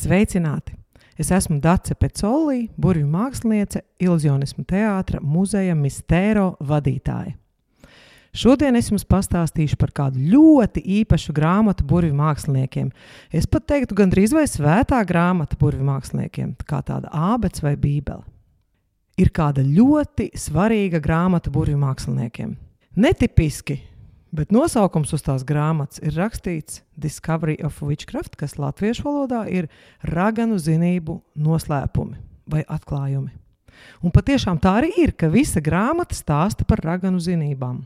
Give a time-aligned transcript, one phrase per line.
[0.00, 0.72] Sveicināti!
[1.20, 7.34] Es esmu Dace Pecolī, burvju māksliniece, iluzionismu teātra muzeja Mistēro vadītāja.
[8.32, 12.88] Šodien es jums pastāstīšu par kādu ļoti īpašu grāmatu burvju māksliniekiem.
[13.34, 18.24] Es pat teiktu, gandrīz vai svētā grāmata burvju māksliniekiem, kā tāda ābeks vai bībele.
[19.20, 22.54] Ir kāda ļoti svarīga grāmata burvju māksliniekiem.
[22.96, 23.82] Netipiski
[24.30, 29.66] Bet nosaukums uz tās grāmatas ir rakstīts Discovery of Witchcraft, kas latviešu valodā ir
[30.06, 33.32] raganu zinību noslēpumi vai atklājumi.
[34.04, 37.82] Un patiešām tā arī ir, ka visa grāmata stāsta par raganu zinībām.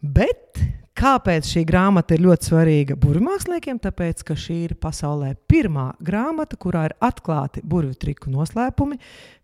[0.00, 0.56] Bet
[0.98, 3.84] kāpēc šī grāmata ir ļoti svarīga burbuļsmākslinieks?
[3.84, 8.96] Tāpēc, ka šī ir pasaulē pirmā grāmata, kurā ir atklāti burbuļu triku noslēpumi,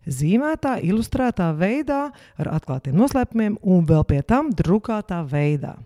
[0.09, 2.07] zīmētā, ilustrētā veidā,
[2.41, 5.77] ar atklātiem noslēpumiem un vēl pie tam drukātā veidā.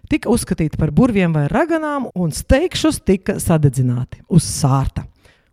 [0.09, 5.05] tika uzskatīti par burviem vai raganām, un steigšus tika sadedzināti uz sārta.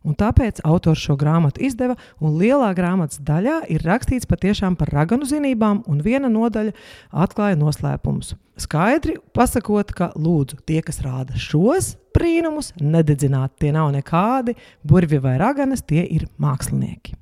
[0.06, 5.26] Un tāpēc autors šo grāmatu izdeva, un lielā grāmatas daļā ir rakstīts patiešām par raganu
[5.26, 6.76] zinībām, un viena nodaļa
[7.10, 8.36] atklāja noslēpumus.
[8.62, 14.54] Skaidri pasakot, ka lūdzu tie, kas rāda šos brīnumus, nededzināt, tie nav nekādi
[14.86, 17.18] burvi vai raganas, tie ir mākslinieki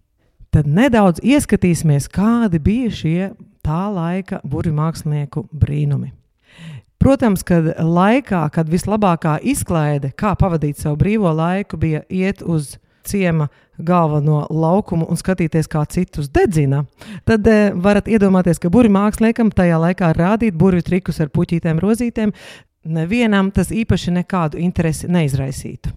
[0.54, 3.30] tad nedaudz ieskatīsimies, kādi bija šie
[3.64, 6.12] tā laika burbuļu mākslinieku brīnumi.
[7.02, 13.50] Protams, kad laikā, kad vislabākā izklaide, kā pavadīt savu brīvo laiku, bija iet uz ciema
[13.76, 16.84] galveno laukumu un skatīties, kā citus dedzina,
[17.28, 22.32] tad e, varat iedomāties, ka burbuļu māksliniekam tajā laikā rādīt burbuļu trikus ar puķītēm, rozītēm,
[22.84, 25.92] nevienam tas īpaši nekādu interesi neizraisītu.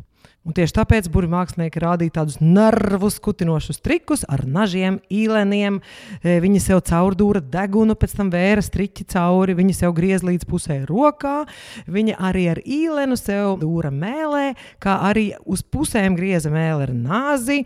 [0.48, 5.82] Un tieši tāpēc mākslinieki rādīja tādus nervus kutinošus trikus ar nažiem, īleniem.
[6.24, 10.80] E, viņi sev caurdūra degunu, pēc tam vēra striķi cauri, viņi sev griez līdz pusē
[10.88, 11.42] rokā.
[11.92, 17.66] Viņi arī ar īlenu sev dūra mēlē, kā arī uz pusēm grieza mēlē ar nāzi.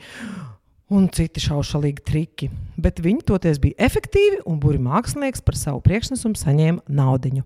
[0.91, 2.49] Un citi šaušalīgi triki.
[2.81, 7.45] Bet viņi toties bija efektīvi, un mākslinieks par savu priekšnesumu saņēma naudu.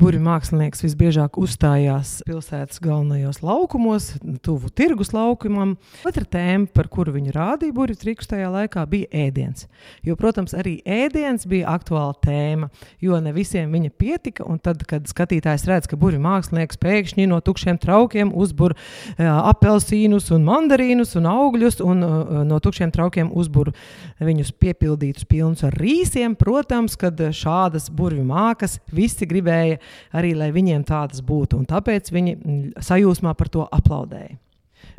[0.00, 4.06] Burbuļu mākslinieks visbiežāk uzstājās pilsētas galvenajos laukumos,
[4.40, 5.74] tuvu tirgus laukumam.
[6.08, 9.66] Otra tēma, par kuru viņi rādīja burbuļu trikus tajā laikā, bija ēdiens.
[10.00, 12.70] Jo, protams, arī ēdiens bija aktuāla tēma,
[13.04, 14.46] jo ne visiem viņa pietika.
[14.64, 18.78] Tad, kad skatītājs redz, ka burbuļu mākslinieks pēkšņi no tukšiem traukiem uzbūr
[19.20, 22.06] apelsīnus un mandarīnus un augļus, un
[22.48, 23.74] no tukšiem traukiem uzbūr
[24.16, 29.76] viņus piepildītus pilnus ar rīsiem, protams, kad šādas burbuļu mākas visi gribēja
[30.16, 31.60] arī lai viņiem tādas būtu.
[31.60, 32.36] Un tāpēc viņi
[32.82, 34.36] sajūsmā par to aplaudēja.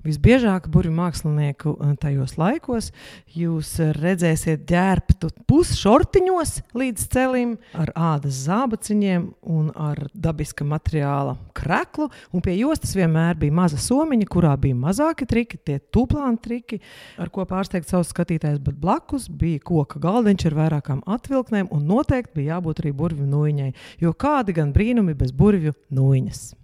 [0.05, 2.89] Visbiežāk burbuļu mākslinieku eh, tajos laikos
[3.37, 12.09] jūs redzēsiet ģērbtu pusšortiņos līdz celim, ar ādas zābaciņiem un ar dabiska materiāla kreklu.
[12.33, 16.81] Un pie jostas vienmēr bija maza somiņa, kurā bija mazāki triki, tie tūplāni triki,
[17.21, 18.61] ar ko pārsteigt savus skatītājus.
[18.65, 23.69] Bet blakus bija koka galdiņš ar vairākām atvilknēm, un noteikti bija jābūt arī burbuļu nūjiņai.
[24.01, 26.60] Jo kādi gan brīnumi bez burbuļu nūjiņas?